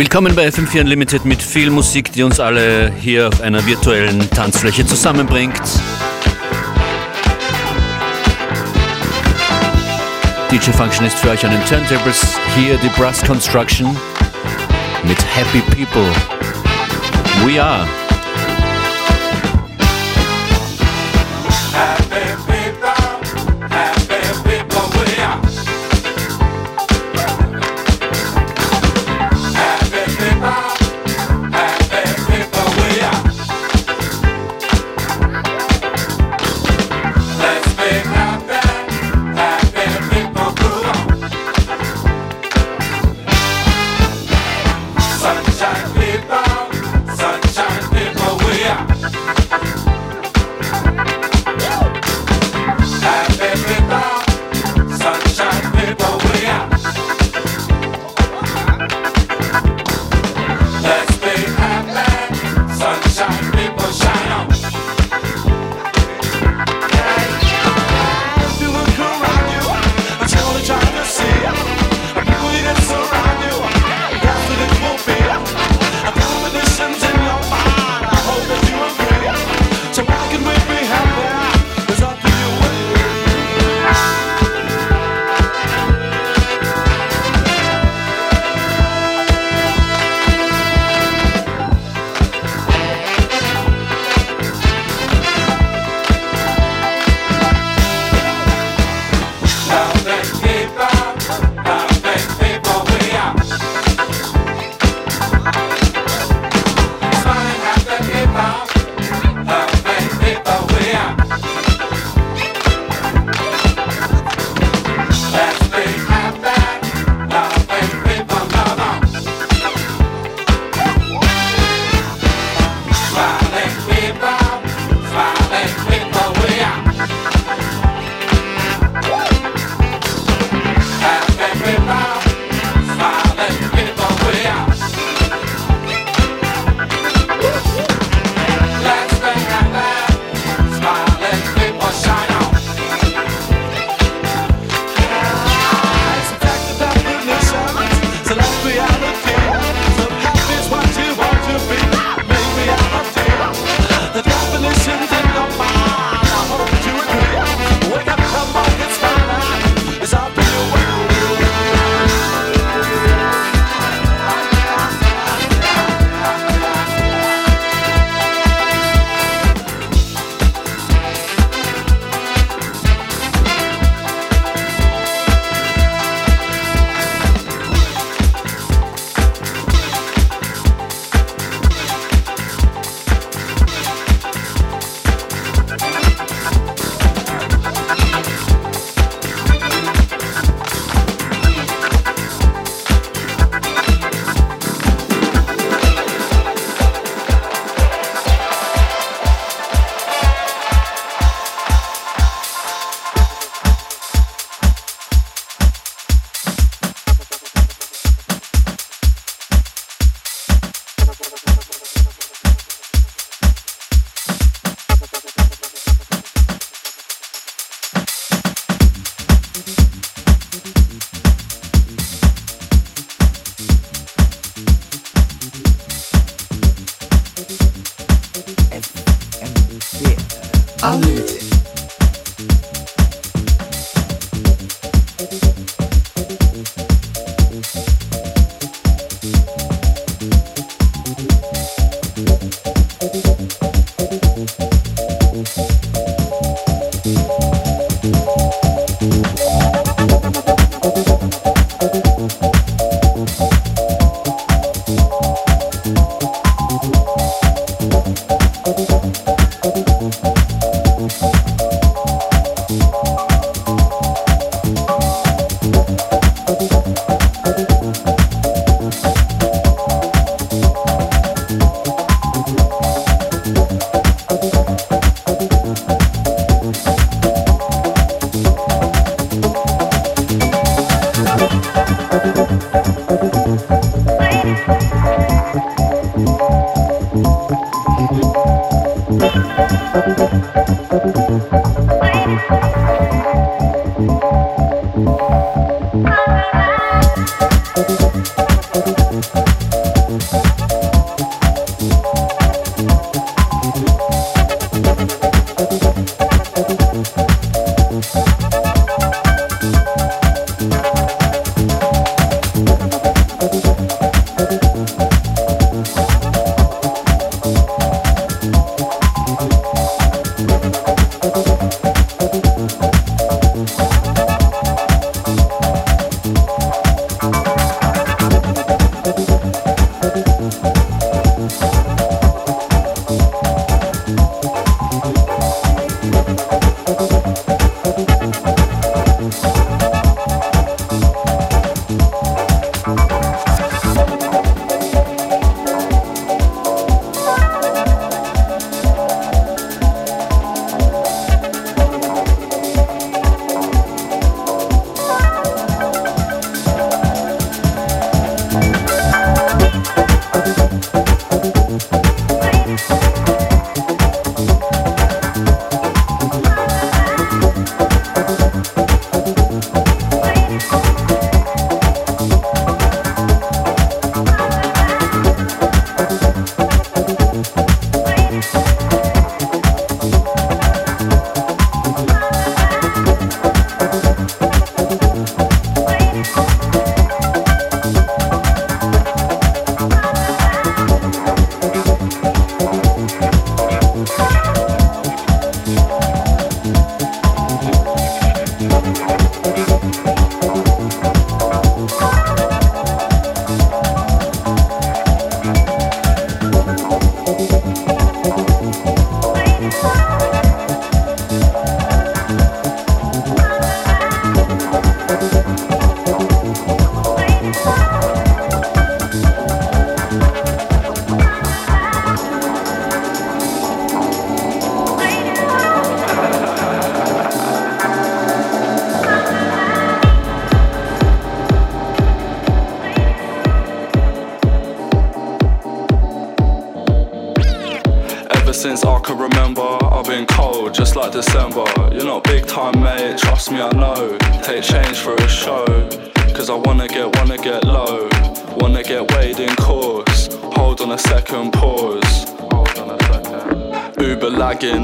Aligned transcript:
Willkommen 0.00 0.34
bei 0.34 0.48
FM4 0.48 0.80
Unlimited 0.80 1.26
mit 1.26 1.42
viel 1.42 1.68
Musik, 1.68 2.10
die 2.12 2.22
uns 2.22 2.40
alle 2.40 2.90
hier 2.90 3.28
auf 3.28 3.42
einer 3.42 3.66
virtuellen 3.66 4.30
Tanzfläche 4.30 4.86
zusammenbringt. 4.86 5.60
DJ 10.50 10.70
Function 10.70 11.04
ist 11.04 11.18
für 11.18 11.28
euch 11.28 11.44
an 11.44 11.50
den 11.50 11.62
Turntables. 11.66 12.38
Hier 12.56 12.78
die 12.78 12.88
Brass 12.98 13.22
Construction 13.22 13.94
mit 15.04 15.18
Happy 15.36 15.60
People. 15.76 16.08
We 17.44 17.62
are. 17.62 17.86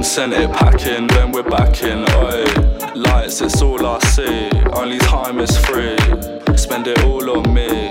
Sent 0.06 0.32
it 0.32 0.50
packing, 0.52 1.08
then 1.08 1.32
we're 1.32 1.42
back 1.42 1.82
in. 1.82 1.98
Oi, 2.14 2.44
lights, 2.94 3.40
it's 3.40 3.60
all 3.60 3.84
I 3.84 3.98
see. 3.98 4.48
Only 4.72 4.98
time 4.98 5.40
is 5.40 5.56
free. 5.66 5.98
Spend 6.56 6.86
it 6.86 7.02
all 7.02 7.28
on 7.36 7.52
me, 7.52 7.90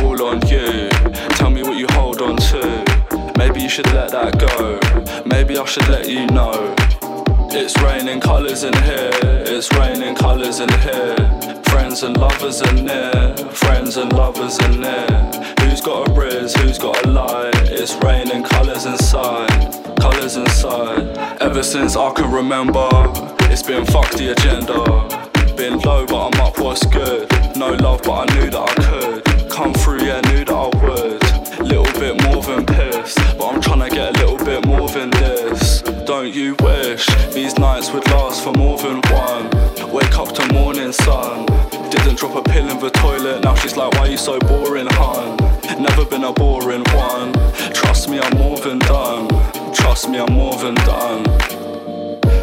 all 0.00 0.22
on 0.22 0.46
you. 0.46 0.88
Tell 1.38 1.50
me 1.50 1.62
what 1.62 1.76
you 1.78 1.86
hold 1.92 2.20
on 2.20 2.36
to. 2.36 3.32
Maybe 3.38 3.62
you 3.62 3.70
should 3.70 3.90
let 3.94 4.10
that 4.10 4.38
go. 4.38 4.78
Maybe 5.24 5.56
I 5.56 5.64
should 5.64 5.88
let 5.88 6.08
you 6.08 6.26
know. 6.26 6.74
It's 7.50 7.76
raining 7.80 8.20
colours 8.20 8.62
in 8.62 8.74
here, 8.82 9.10
it's 9.12 9.72
raining 9.72 10.14
colours 10.14 10.60
in 10.60 10.68
here. 10.68 11.16
Friends 11.64 12.02
and 12.02 12.16
lovers 12.18 12.60
in 12.60 12.84
near, 12.84 13.34
friends 13.52 13.96
and 13.96 14.12
lovers 14.12 14.58
in 14.58 14.82
near. 14.82 15.06
Who's 15.60 15.80
got 15.80 16.08
a 16.08 16.12
riz, 16.12 16.54
who's 16.54 16.78
got 16.78 17.06
a 17.06 17.08
light? 17.08 17.54
It's 17.64 17.94
raining 17.96 18.42
colours 18.44 18.84
inside, 18.84 19.87
inside. 20.24 21.16
Ever 21.40 21.62
since 21.62 21.96
I 21.96 22.12
can 22.12 22.30
remember, 22.32 22.88
it's 23.50 23.62
been 23.62 23.84
fuck 23.86 24.10
the 24.12 24.32
agenda. 24.32 24.82
Been 25.56 25.78
low, 25.80 26.06
but 26.06 26.28
I'm 26.28 26.40
up, 26.40 26.58
what's 26.58 26.84
good? 26.86 27.30
No 27.56 27.70
love, 27.74 28.02
but 28.02 28.28
I 28.28 28.34
knew 28.34 28.50
that 28.50 28.64
I 28.68 28.74
could. 28.88 29.50
Come 29.50 29.72
through, 29.74 30.02
yeah, 30.02 30.20
knew 30.22 30.44
that 30.44 30.50
I 30.50 30.68
would. 30.82 31.22
Little 31.60 32.00
bit 32.00 32.22
more 32.24 32.42
than 32.42 32.66
pissed, 32.66 33.18
but 33.38 33.46
I'm 33.46 33.60
trying 33.60 33.88
to 33.88 33.94
get 33.94 34.16
a 34.16 34.24
little 34.24 34.44
bit 34.44 34.66
more 34.66 34.88
than 34.88 35.10
this. 35.10 35.82
Don't 36.04 36.34
you 36.34 36.56
wish 36.60 37.06
these 37.32 37.56
nights 37.58 37.92
would 37.92 38.06
last 38.08 38.42
for 38.42 38.52
more 38.52 38.78
than 38.78 39.00
one? 39.12 39.44
Wake 39.92 40.18
up 40.18 40.32
to 40.34 40.52
morning 40.52 40.92
sun. 40.92 41.46
Didn't 41.90 42.18
drop 42.18 42.34
a 42.34 42.42
pill 42.42 42.68
in 42.68 42.78
the 42.80 42.90
toilet, 42.90 43.44
now 43.44 43.54
she's 43.54 43.76
like, 43.76 43.92
Why 43.94 44.06
you 44.06 44.18
so 44.18 44.38
boring, 44.40 44.88
hun? 44.90 45.36
Never 45.80 46.04
been 46.04 46.24
a 46.24 46.32
boring 46.32 46.84
one. 46.94 47.32
Trust 47.72 48.08
me, 48.08 48.18
I'm 48.18 48.36
more 48.36 48.58
than 48.58 48.80
done. 48.80 49.07
Trust 49.88 50.10
me, 50.10 50.18
I'm 50.18 50.34
more 50.34 50.54
than 50.54 50.74
done. 50.74 51.24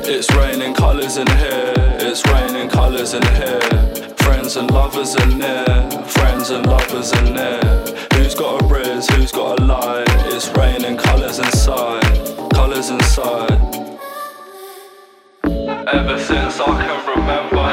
It's 0.03 0.33
raining 0.33 0.73
colours 0.73 1.17
in 1.17 1.27
here, 1.27 1.73
it's 1.99 2.25
raining 2.25 2.69
colours 2.69 3.13
in 3.13 3.21
here. 3.21 3.59
Friends 4.17 4.57
and 4.57 4.71
lovers 4.71 5.15
are 5.15 5.27
near, 5.27 5.91
friends 6.07 6.49
and 6.49 6.65
lovers 6.65 7.13
are 7.13 7.21
near. 7.21 7.61
Who's 8.13 8.33
got 8.33 8.63
a 8.63 8.65
riz, 8.65 9.07
who's 9.09 9.31
got 9.31 9.59
a 9.59 9.63
lie? 9.63 10.05
It's 10.33 10.49
raining 10.57 10.97
colours 10.97 11.37
inside, 11.37 12.01
colours 12.51 12.89
inside. 12.89 13.51
Ever 15.43 16.17
since 16.17 16.59
I 16.59 16.71
can 16.83 16.99
remember. 17.15 17.67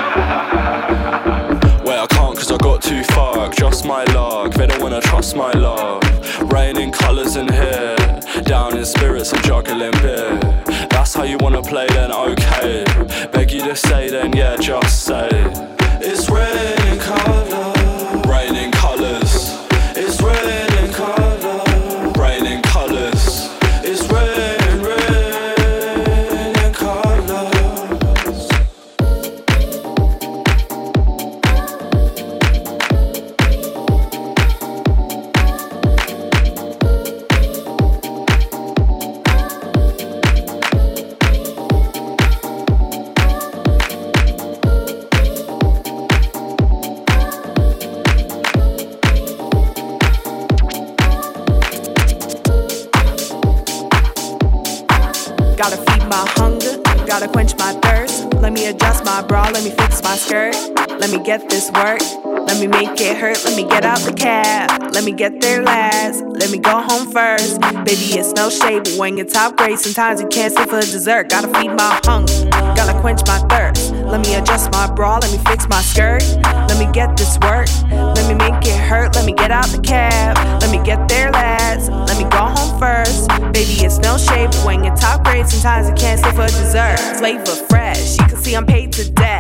Wait, 1.87 1.99
I 1.99 2.07
can't 2.09 2.37
cause 2.37 2.53
I 2.53 2.59
got 2.59 2.83
too 2.83 3.03
far. 3.05 3.49
Just 3.49 3.87
my 3.87 4.05
luck, 4.13 4.53
they 4.53 4.67
don't 4.67 4.83
wanna 4.83 5.01
trust 5.01 5.35
my 5.35 5.51
love. 5.53 6.03
Raining 6.53 6.93
colours 6.93 7.37
in 7.37 7.51
here, 7.51 7.82
in 8.83 8.87
spirits, 8.87 9.33
I'm 9.33 9.43
juggling 9.43 9.93
beer. 10.03 10.39
That's 10.91 11.15
how 11.15 11.23
you 11.23 11.39
wanna 11.39 11.63
play, 11.63 11.87
then 11.89 12.11
okay. 12.11 12.85
Beg 13.33 13.53
you 13.53 13.63
to 13.63 13.77
say, 13.77 14.11
then 14.11 14.33
yeah, 14.33 14.57
just 14.57 15.05
say. 15.05 15.82
My 60.13 60.19
skirt. 60.19 60.55
Let 61.01 61.09
me 61.11 61.25
get 61.25 61.49
this 61.49 61.71
work, 61.71 62.03
let 62.47 62.61
me 62.61 62.67
make 62.67 63.01
it 63.01 63.17
hurt. 63.17 63.43
Let 63.47 63.57
me 63.57 63.65
get 63.65 63.83
out 63.83 63.99
the 64.01 64.13
cab, 64.13 64.93
let 64.93 65.05
me 65.05 65.13
get 65.13 65.41
there 65.41 65.63
last. 65.63 66.23
Let 66.23 66.51
me 66.51 66.59
go 66.59 66.83
home 66.83 67.11
first. 67.11 67.59
Baby, 67.89 68.21
it's 68.21 68.33
no 68.33 68.51
shade, 68.51 68.85
but 68.85 68.99
when 68.99 69.17
you're 69.17 69.27
top 69.27 69.57
grade, 69.57 69.79
sometimes 69.79 70.21
you 70.21 70.29
can't 70.29 70.53
stay 70.53 70.67
for 70.67 70.81
dessert. 70.81 71.31
Gotta 71.31 71.49
feed 71.57 71.71
my 71.71 71.99
hunger, 72.05 72.45
gotta 72.77 72.93
quench 73.01 73.23
my 73.27 73.39
thirst. 73.49 73.93
Let 74.13 74.21
me 74.21 74.35
adjust 74.35 74.71
my 74.71 74.87
bra, 74.93 75.17
let 75.17 75.33
me 75.33 75.39
fix 75.49 75.67
my 75.67 75.81
skirt. 75.81 76.23
Let 76.69 76.77
me 76.79 76.93
get 76.93 77.17
this 77.17 77.39
work, 77.39 77.69
let 77.91 78.29
me 78.29 78.35
make 78.35 78.61
it 78.67 78.79
hurt. 78.91 79.15
Let 79.15 79.25
me 79.25 79.33
get 79.33 79.51
out 79.51 79.69
the 79.69 79.81
cab, 79.81 80.37
let 80.61 80.71
me 80.71 80.85
get 80.85 81.09
there 81.09 81.31
last. 81.31 81.89
Let 81.89 82.19
me 82.19 82.25
go 82.25 82.53
home 82.53 82.79
first. 82.79 83.29
Baby, 83.57 83.81
it's 83.81 83.97
no 83.97 84.19
shade, 84.19 84.51
but 84.51 84.67
when 84.67 84.85
you're 84.85 84.95
top 84.95 85.25
grade, 85.25 85.49
sometimes 85.49 85.89
you 85.89 85.95
can't 85.95 86.21
stay 86.21 86.33
for 86.33 86.47
dessert. 86.53 86.99
Flavor 87.17 87.57
fresh, 87.71 88.19
you 88.19 88.27
can 88.27 88.37
see 88.37 88.55
I'm 88.55 88.67
paid 88.67 88.93
to 88.93 89.11
death. 89.13 89.32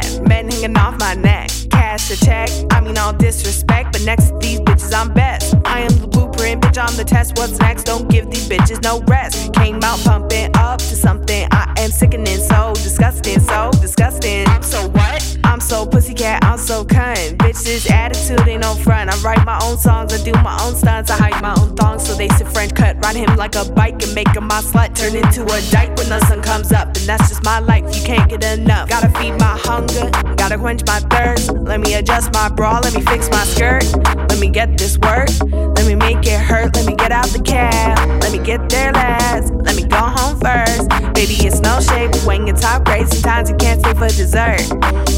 Hanging 0.62 0.76
off 0.78 0.99
my 0.99 1.14
neck, 1.14 1.50
cash 1.71 2.11
a 2.11 2.25
check. 2.25 2.49
I 2.71 2.81
mean, 2.81 2.97
all 2.97 3.12
disrespect, 3.12 3.92
but 3.92 4.02
next 4.02 4.28
to 4.28 4.38
these 4.38 4.61
bitches, 4.61 4.95
I'm 4.95 5.12
best. 5.12 5.54
I 5.64 5.81
am 5.81 5.99
the 5.99 6.07
blueprint, 6.07 6.62
bitch, 6.62 6.78
I'm 6.78 6.97
the 6.97 7.04
test. 7.04 7.37
What's 7.37 7.59
next? 7.59 7.85
Don't 7.85 8.09
give 8.09 8.31
these 8.31 8.49
bitches 8.49 8.83
no 8.83 9.00
rest. 9.09 9.52
Came 9.54 9.81
out 9.83 9.99
pumping 10.00 10.50
up 10.57 10.78
to 10.78 10.97
something. 10.97 11.49
I 11.50 11.73
am 11.78 11.90
sickening, 11.90 12.38
so 12.38 12.73
disgusting, 12.75 13.40
so 13.40 13.71
disgusting. 13.81 14.47
I'm 14.49 14.62
so 14.62 14.88
what? 14.88 15.38
I'm 15.45 15.61
so 15.61 15.85
pussycat, 15.85 16.45
I'm 16.45 16.59
so 16.59 16.85
cunt. 16.85 17.42
Bitch, 17.52 17.64
this 17.64 17.90
attitude 17.90 18.49
ain't 18.49 18.62
no 18.62 18.75
front. 18.76 19.11
I 19.11 19.16
write 19.21 19.44
my 19.44 19.59
own 19.62 19.76
songs, 19.76 20.14
I 20.14 20.25
do 20.25 20.32
my 20.42 20.56
own 20.62 20.75
stunts. 20.75 21.11
I 21.11 21.16
hide 21.16 21.42
my 21.42 21.54
own 21.61 21.76
thongs, 21.76 22.06
so 22.06 22.14
they 22.14 22.28
sit 22.30 22.49
French 22.49 22.75
cut. 22.75 22.97
Ride 23.04 23.16
him 23.16 23.37
like 23.37 23.54
a 23.56 23.71
bike 23.73 24.02
and 24.02 24.14
make 24.14 24.28
him 24.28 24.47
my 24.47 24.61
slut. 24.62 24.94
Turn 24.94 25.14
into 25.14 25.42
a 25.44 25.61
dyke 25.71 25.94
when 25.99 26.09
the 26.09 26.25
sun 26.26 26.40
comes 26.40 26.73
up. 26.73 26.88
And 26.88 27.06
that's 27.06 27.28
just 27.28 27.44
my 27.44 27.59
life, 27.59 27.85
you 27.94 28.02
can't 28.04 28.28
get 28.30 28.42
enough. 28.59 28.88
Gotta 28.88 29.11
feed 29.18 29.32
my 29.32 29.59
hunger, 29.64 30.11
gotta 30.37 30.56
quench 30.56 30.82
my 30.87 31.00
thirst. 31.11 31.52
Let 31.52 31.80
me 31.80 31.94
adjust 31.94 32.32
my 32.32 32.49
bra, 32.49 32.80
let 32.82 32.94
me 32.94 33.02
fix 33.02 33.28
my 33.30 33.44
skirt. 33.44 33.85
Let 34.30 34.38
me 34.38 34.49
get 34.49 34.78
this 34.78 34.97
work, 34.99 35.28
let 35.76 35.87
me 35.87 35.94
make 35.94 36.25
it 36.26 36.40
hurt. 36.40 36.75
Let 36.75 36.87
me 36.87 36.94
get 36.94 37.12
out 37.12 37.26
the 37.26 37.42
cab, 37.42 37.99
let 38.23 38.32
me 38.32 38.38
get 38.38 38.71
there 38.71 38.92
last. 38.92 39.52
Let 39.52 39.76
me 39.76 39.85
go 39.85 39.99
home 39.99 40.40
first. 40.40 40.88
Baby, 41.12 41.35
it's 41.47 41.61
no 41.61 41.80
shade, 41.80 42.14
when 42.25 42.47
you're 42.47 42.56
top 42.56 42.85
grade, 42.85 43.09
sometimes 43.09 43.50
you 43.50 43.56
can't 43.56 43.80
stay 43.80 43.92
for 43.92 44.09
dessert. 44.09 44.62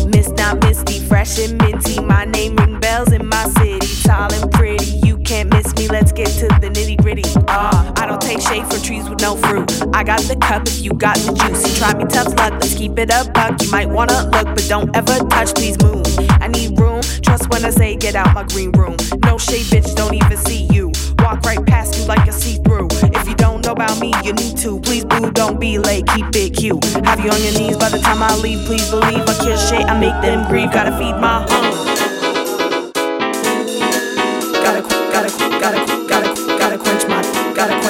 Miss 0.08 0.28
not 0.30 0.60
misty, 0.62 0.98
fresh 0.98 1.38
and 1.38 1.56
minty. 1.58 2.00
My 2.00 2.23
name 2.26 2.56
ring 2.56 2.78
bells 2.80 3.12
in 3.12 3.26
my 3.26 3.44
city. 3.58 3.86
Tall 4.02 4.32
and 4.32 4.50
pretty, 4.52 4.98
you 5.06 5.18
can't 5.18 5.50
miss 5.50 5.74
me. 5.76 5.88
Let's 5.88 6.12
get 6.12 6.28
to 6.40 6.48
the 6.60 6.70
nitty 6.70 7.00
gritty. 7.02 7.24
Uh, 7.48 7.92
I 7.96 8.06
don't 8.06 8.20
take 8.20 8.40
shade 8.40 8.66
from 8.66 8.80
trees 8.82 9.08
with 9.08 9.20
no 9.20 9.36
fruit. 9.36 9.70
I 9.94 10.04
got 10.04 10.20
the 10.22 10.36
cup 10.36 10.66
if 10.66 10.80
you 10.80 10.92
got 10.92 11.16
the 11.18 11.32
juice. 11.32 11.68
You 11.68 11.76
try 11.76 11.94
me 11.94 12.04
tough 12.04 12.28
luck, 12.38 12.52
let's 12.52 12.74
keep 12.74 12.98
it 12.98 13.10
a 13.10 13.30
buck. 13.32 13.60
You 13.62 13.70
might 13.70 13.88
wanna 13.88 14.24
look, 14.30 14.46
but 14.46 14.66
don't 14.68 14.94
ever 14.96 15.18
touch, 15.28 15.54
please 15.54 15.80
move. 15.82 16.04
I 16.40 16.48
need 16.48 16.78
room, 16.78 17.02
trust 17.22 17.50
when 17.50 17.64
I 17.64 17.70
say 17.70 17.96
get 17.96 18.14
out 18.14 18.34
my 18.34 18.44
green 18.44 18.70
room. 18.72 18.96
No 19.24 19.38
shade, 19.38 19.66
bitch, 19.66 19.94
don't 19.94 20.14
even 20.14 20.36
see 20.38 20.66
you. 20.72 20.92
Walk 21.18 21.42
right 21.44 21.64
past 21.66 21.98
you 21.98 22.04
like 22.04 22.26
a 22.28 22.32
see 22.32 22.56
through. 22.64 22.88
If 23.02 23.28
you 23.28 23.34
don't 23.34 23.64
know 23.64 23.72
about 23.72 23.98
me, 24.00 24.12
you 24.22 24.32
need 24.32 24.58
to. 24.58 24.78
Please, 24.80 25.04
boo, 25.04 25.30
don't 25.30 25.58
be 25.58 25.78
late, 25.78 26.06
keep 26.14 26.26
it 26.36 26.56
cute. 26.56 26.84
Have 27.06 27.20
you 27.20 27.30
on 27.30 27.42
your 27.42 27.52
knees 27.58 27.76
by 27.76 27.88
the 27.88 27.98
time 27.98 28.22
I 28.22 28.34
leave. 28.36 28.64
Please 28.66 28.88
believe 28.90 29.22
I 29.26 29.34
kill 29.42 29.56
shit, 29.56 29.86
I 29.86 29.98
make 29.98 30.20
them 30.22 30.46
grieve. 30.48 30.70
Gotta 30.72 30.92
feed 30.98 31.16
my 31.18 31.46
hunger. 31.48 31.93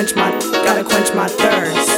Quench 0.04 0.16
my, 0.16 0.64
gotta 0.64 0.84
quench 0.84 1.14
my 1.14 1.26
thirst. 1.26 1.64
Thirst. 1.74 1.93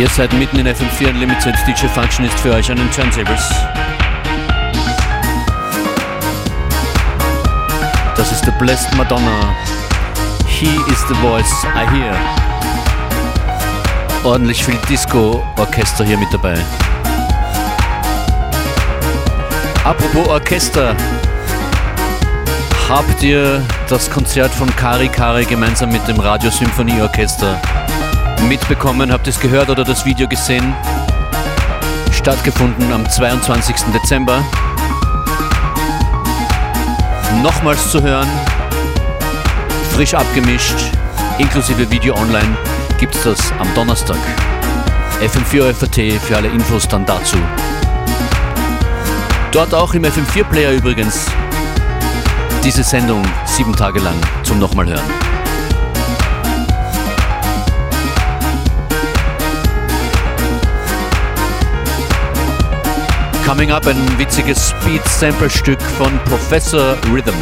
Ihr 0.00 0.08
seid 0.08 0.32
mitten 0.32 0.58
in 0.58 0.66
FM4 0.66 1.10
Unlimited. 1.10 1.54
DJ 1.66 1.86
Function 1.86 2.24
ist 2.24 2.40
für 2.40 2.54
euch 2.54 2.70
an 2.70 2.78
den 2.78 2.90
Turntables. 2.90 3.50
Das 8.16 8.32
ist 8.32 8.42
The 8.46 8.50
Blessed 8.52 8.96
Madonna. 8.96 9.54
He 10.46 10.70
is 10.90 11.06
the 11.06 11.14
voice 11.16 11.52
I 11.76 11.86
hear. 11.94 12.16
Ordentlich 14.24 14.64
viel 14.64 14.78
Disco-Orchester 14.88 16.06
hier 16.06 16.16
mit 16.16 16.32
dabei. 16.32 16.54
Apropos 19.84 20.28
Orchester. 20.28 20.96
Habt 22.88 23.22
ihr 23.22 23.62
das 23.90 24.10
Konzert 24.10 24.50
von 24.50 24.74
Kari 24.76 25.08
Kari 25.08 25.44
gemeinsam 25.44 25.92
mit 25.92 26.08
dem 26.08 26.18
Radio 26.20 26.50
Symphonie 26.50 27.02
Orchester 27.02 27.60
mitbekommen? 28.48 29.12
Habt 29.12 29.26
es 29.28 29.38
gehört 29.38 29.70
oder 29.70 29.84
das 29.84 30.04
Video 30.04 30.28
gesehen? 30.28 30.74
Stattgefunden 32.12 32.92
am 32.92 33.08
22. 33.08 33.76
Dezember. 33.94 34.42
Nochmals 37.42 37.90
zu 37.90 38.02
hören, 38.02 38.28
frisch 39.92 40.14
abgemischt, 40.14 40.76
inklusive 41.38 41.90
Video 41.90 42.14
online, 42.14 42.56
gibt 42.98 43.14
es 43.14 43.22
das 43.22 43.52
am 43.58 43.72
Donnerstag. 43.74 44.18
FM4 45.20 45.74
FAT 45.74 46.20
für 46.22 46.36
alle 46.36 46.48
Infos 46.48 46.86
dann 46.88 47.06
dazu. 47.06 47.38
Dort 49.52 49.74
auch 49.74 49.94
im 49.94 50.04
FM4-Player 50.04 50.72
übrigens 50.72 51.26
diese 52.62 52.82
Sendung 52.82 53.22
sieben 53.46 53.74
Tage 53.74 54.00
lang 54.00 54.16
zum 54.42 54.58
nochmal 54.58 54.86
hören. 54.86 55.29
Coming 63.50 63.72
up 63.72 63.84
ein 63.88 63.96
witziges 64.16 64.68
Speed-Sample-Stück 64.68 65.82
von 65.82 66.16
Professor 66.20 66.96
Rhythm. 67.12 67.34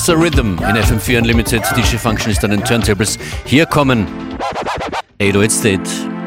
Professor 0.00 0.18
Rhythm 0.18 0.56
in 0.60 0.76
FM4 0.76 1.18
Unlimited. 1.18 1.62
DJ 1.76 1.98
Function 1.98 2.30
ist 2.32 2.42
an 2.42 2.52
den 2.52 2.64
Turntables. 2.64 3.18
Hier 3.44 3.66
kommen 3.66 4.06
808 5.20 5.52
State. 5.52 6.19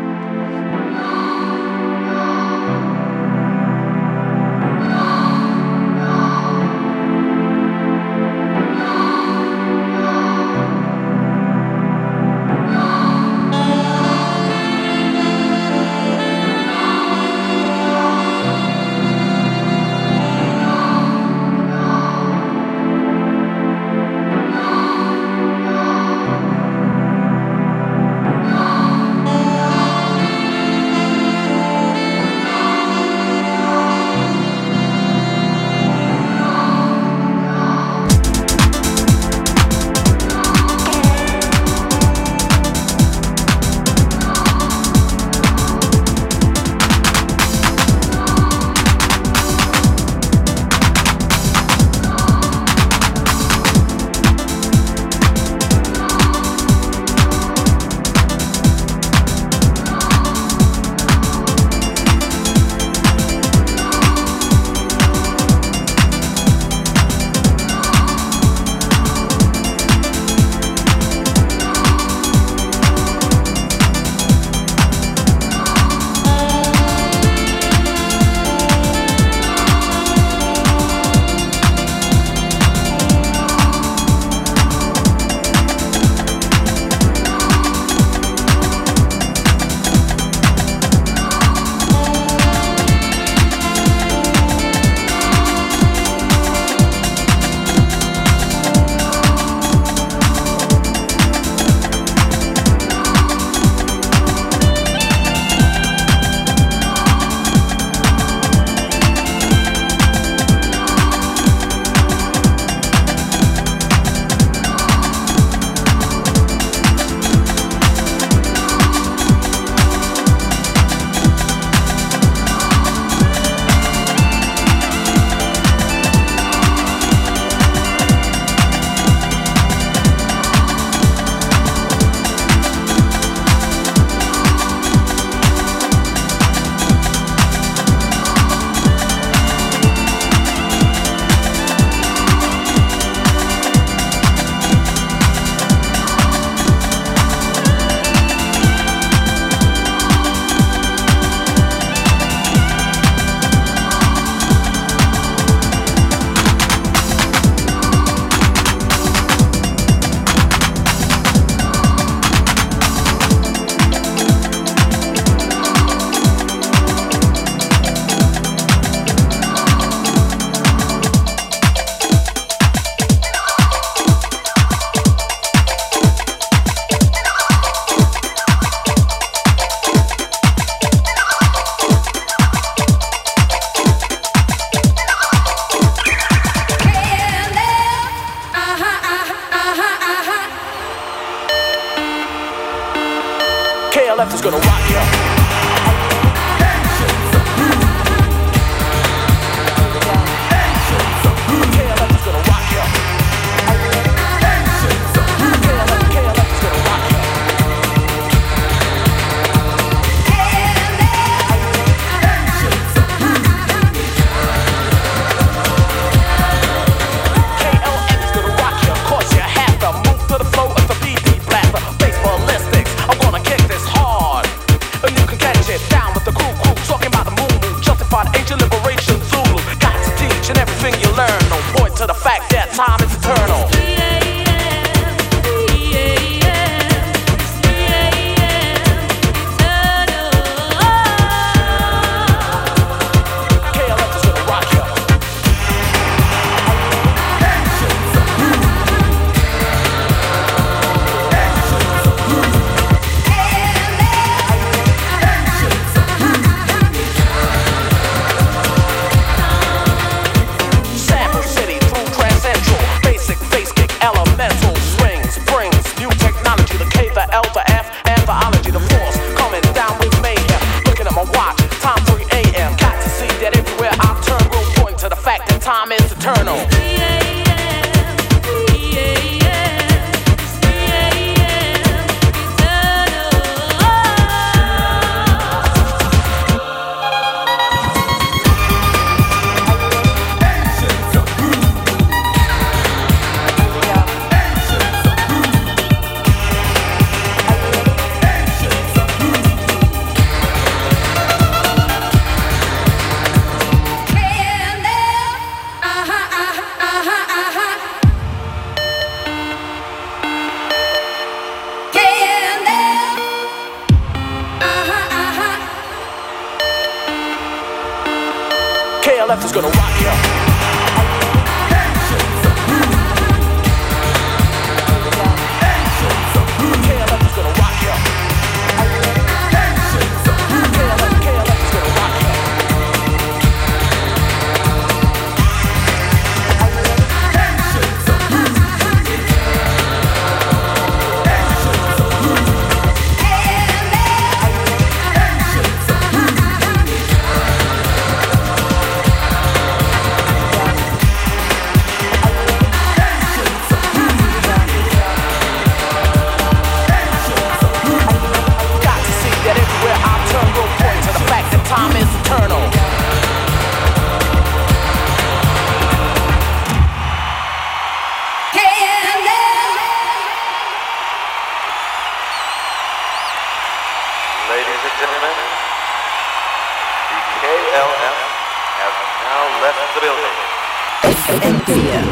FM4. 381.28 382.04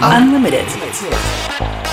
Unlimited. 0.00 1.87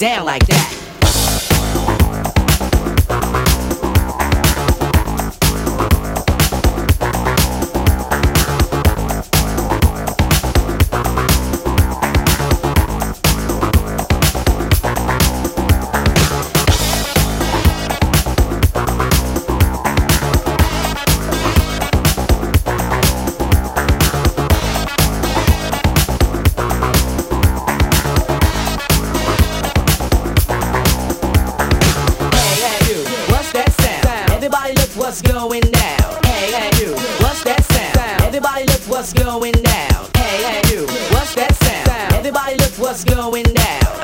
down 0.00 0.24
like 0.24 0.39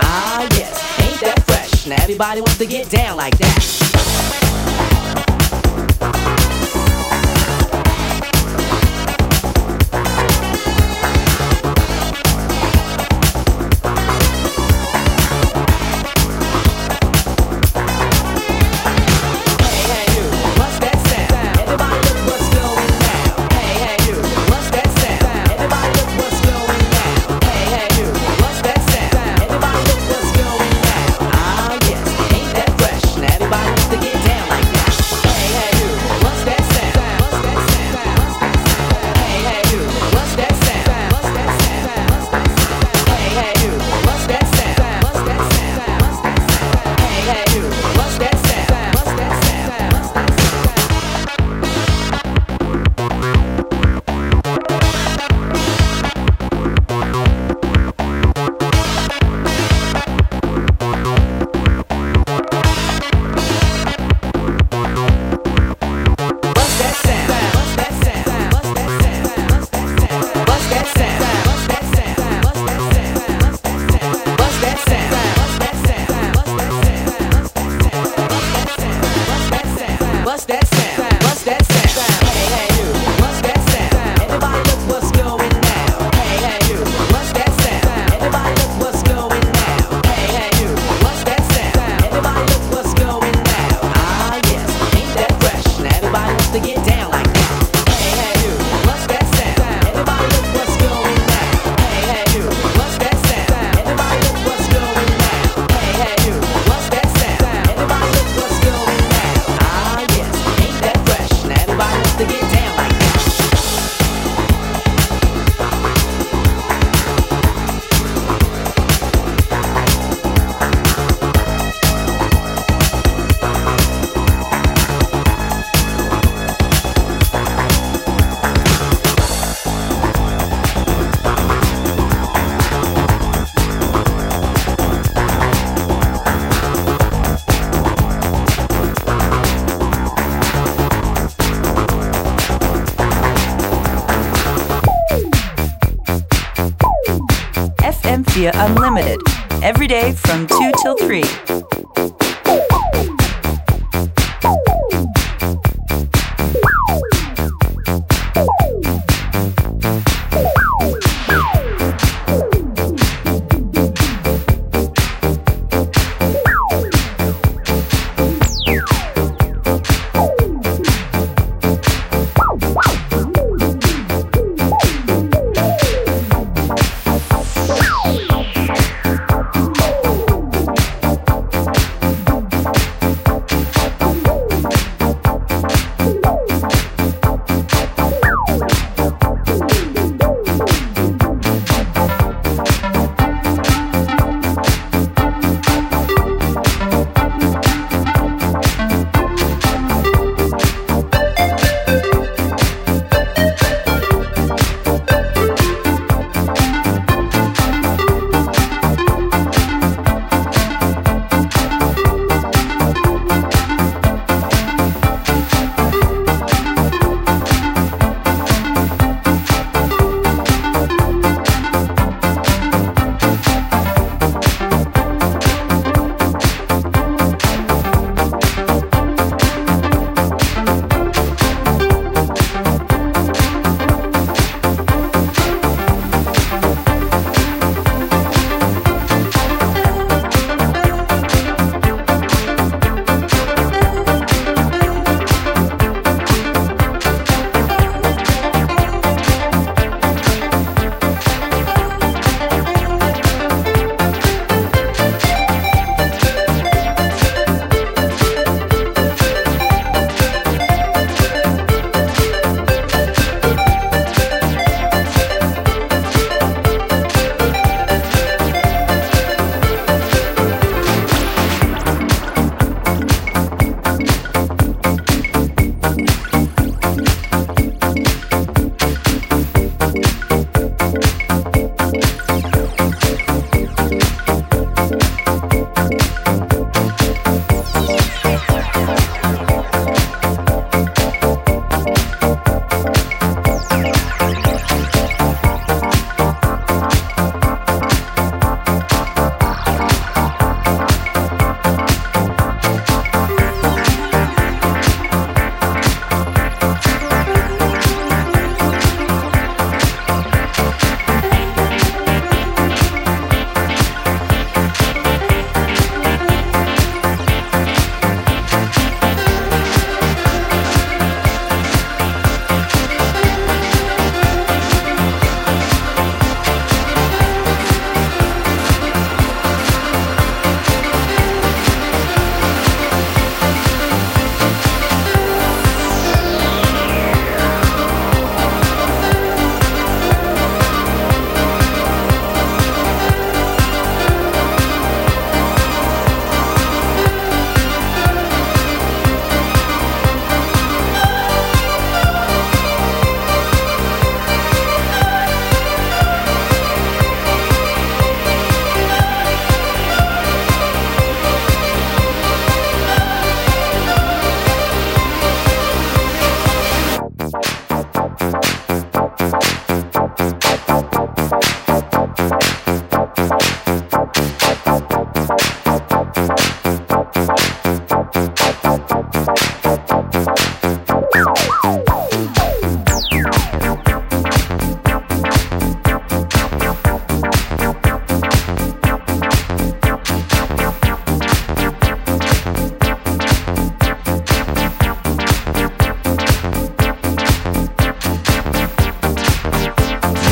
Ah, 0.02 0.46
everybody 1.92 2.40
wants 2.40 2.58
to 2.58 2.66
get 2.66 2.88
down 2.88 3.16
like 3.16 3.36
that. 3.38 3.85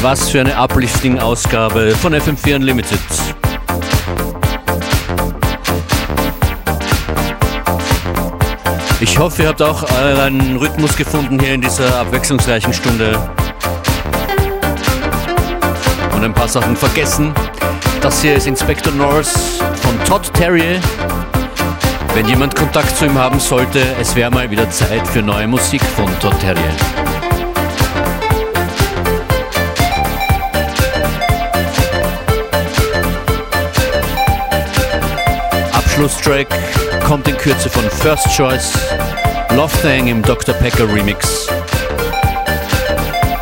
Was 0.04 0.28
für 0.28 0.40
eine 0.40 0.54
Uplifting-Ausgabe 0.54 1.92
von 1.92 2.14
FM4 2.14 2.56
Unlimited. 2.56 2.98
Ich 9.00 9.18
hoffe, 9.18 9.44
ihr 9.44 9.48
habt 9.48 9.62
auch 9.62 9.82
einen 10.02 10.58
Rhythmus 10.58 10.94
gefunden 10.94 11.40
hier 11.40 11.54
in 11.54 11.62
dieser 11.62 12.00
abwechslungsreichen 12.00 12.74
Stunde. 12.74 13.18
Und 16.14 16.22
ein 16.22 16.34
paar 16.34 16.48
Sachen 16.48 16.76
vergessen. 16.76 17.32
Das 18.02 18.20
hier 18.20 18.34
ist 18.34 18.46
Inspector 18.46 18.92
North 18.92 19.32
von 19.80 19.98
Todd 20.04 20.30
Terrier. 20.34 20.80
Wenn 22.12 22.28
jemand 22.28 22.54
Kontakt 22.54 22.94
zu 22.94 23.06
ihm 23.06 23.16
haben 23.16 23.40
sollte, 23.40 23.80
es 23.98 24.14
wäre 24.14 24.30
mal 24.30 24.50
wieder 24.50 24.68
Zeit 24.68 25.08
für 25.08 25.22
neue 25.22 25.48
Musik 25.48 25.80
von 25.80 26.06
Todd 26.20 26.38
Terrier. 26.40 27.13
Abschlusstrack 36.04 36.48
kommt 37.02 37.26
in 37.28 37.36
Kürze 37.38 37.70
von 37.70 37.82
First 37.88 38.28
Choice, 38.36 38.74
Love 39.56 39.72
Thing 39.80 40.08
im 40.08 40.20
Dr. 40.20 40.54
Pecker 40.54 40.86
Remix. 40.86 41.48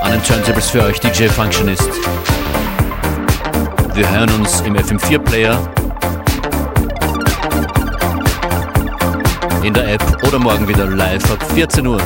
An 0.01 0.13
den 0.13 0.23
Turntables 0.23 0.71
für 0.71 0.85
euch 0.85 1.01
DJ 1.01 1.27
Functionist. 1.27 1.91
Wir 3.95 4.09
hören 4.09 4.31
uns 4.39 4.61
im 4.61 4.77
FM4-Player, 4.77 5.59
in 9.65 9.75
der 9.75 9.95
App 9.95 10.05
oder 10.25 10.39
morgen 10.39 10.69
wieder 10.69 10.87
live 10.87 11.33
ab 11.33 11.45
14 11.55 11.85
Uhr. 11.85 12.01